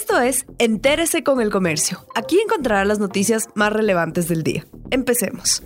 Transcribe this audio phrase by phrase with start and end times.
[0.00, 2.06] Esto es Entérese con el Comercio.
[2.14, 4.64] Aquí encontrará las noticias más relevantes del día.
[4.92, 5.60] Empecemos.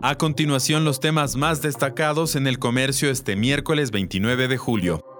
[0.00, 5.11] A continuación, los temas más destacados en el comercio este miércoles 29 de julio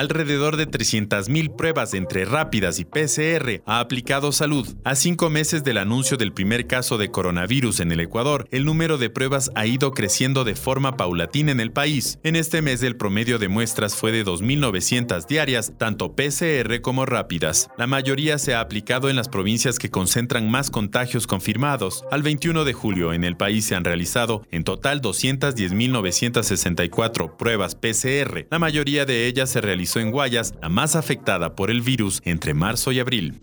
[0.00, 4.66] alrededor de 300.000 pruebas entre rápidas y PCR ha aplicado salud.
[4.82, 8.96] A cinco meses del anuncio del primer caso de coronavirus en el Ecuador, el número
[8.96, 12.18] de pruebas ha ido creciendo de forma paulatina en el país.
[12.22, 17.68] En este mes el promedio de muestras fue de 2.900 diarias, tanto PCR como rápidas.
[17.76, 22.04] La mayoría se ha aplicado en las provincias que concentran más contagios confirmados.
[22.10, 28.46] Al 21 de julio en el país se han realizado en total 210.964 pruebas PCR.
[28.50, 32.54] La mayoría de ellas se realizaron en Guayas, la más afectada por el virus, entre
[32.54, 33.40] marzo y abril.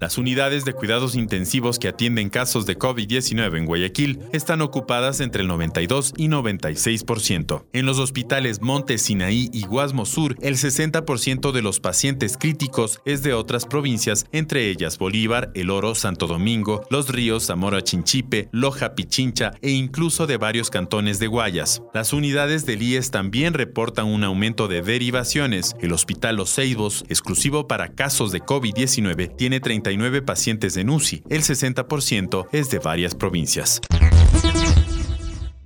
[0.00, 5.42] Las unidades de cuidados intensivos que atienden casos de COVID-19 en Guayaquil están ocupadas entre
[5.42, 7.66] el 92 y 96%.
[7.74, 13.22] En los hospitales Monte Sinaí y Guasmo Sur, el 60% de los pacientes críticos es
[13.22, 18.94] de otras provincias, entre ellas Bolívar, El Oro, Santo Domingo, Los Ríos, Zamora Chinchipe, Loja
[18.94, 21.82] Pichincha e incluso de varios cantones de Guayas.
[21.92, 25.76] Las unidades del IES también reportan un aumento de derivaciones.
[25.78, 29.89] El Hospital Los Ceibos, exclusivo para casos de COVID-19, tiene 30
[30.22, 33.80] pacientes en UCI, el 60% es de varias provincias.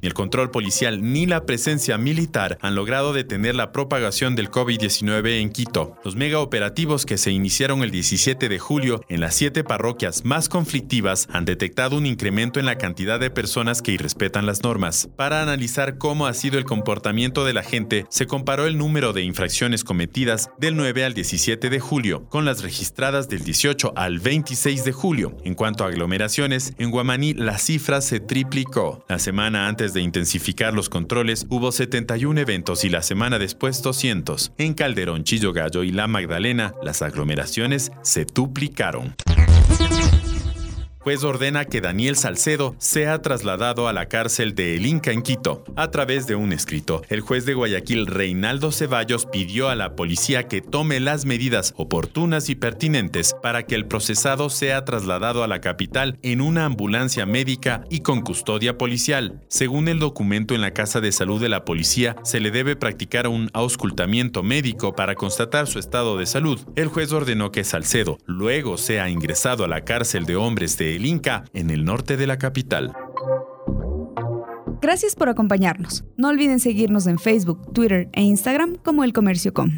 [0.05, 5.41] Ni el control policial ni la presencia militar han logrado detener la propagación del COVID-19
[5.41, 5.97] en Quito.
[6.05, 10.51] Los mega operativos que se iniciaron el 17 de julio en las siete parroquias más
[10.51, 15.09] conflictivas han detectado un incremento en la cantidad de personas que irrespetan las normas.
[15.17, 19.23] Para analizar cómo ha sido el comportamiento de la gente, se comparó el número de
[19.23, 24.85] infracciones cometidas del 9 al 17 de julio con las registradas del 18 al 26
[24.85, 25.35] de julio.
[25.45, 29.03] En cuanto a aglomeraciones, en Guamaní la cifra se triplicó.
[29.09, 34.53] La semana antes de intensificar los controles, hubo 71 eventos y la semana después 200.
[34.59, 39.15] En Calderón, Chillo Gallo y La Magdalena, las aglomeraciones se duplicaron
[41.05, 45.63] juez ordena que Daniel Salcedo sea trasladado a la cárcel de El Inca en Quito.
[45.77, 50.45] A través de un escrito, el juez de Guayaquil Reinaldo Ceballos pidió a la policía
[50.45, 55.61] que tome las medidas oportunas y pertinentes para que el procesado sea trasladado a la
[55.61, 59.43] capital en una ambulancia médica y con custodia policial.
[59.49, 63.29] Según el documento en la Casa de Salud de la policía, se le debe practicar
[63.29, 66.59] un auscultamiento médico para constatar su estado de salud.
[66.77, 71.45] El juez ordenó que Salcedo luego sea ingresado a la cárcel de hombres el Inca,
[71.53, 72.95] en el norte de la capital.
[74.81, 76.05] Gracias por acompañarnos.
[76.17, 79.71] No olviden seguirnos en Facebook, Twitter e Instagram como El Comercio Com.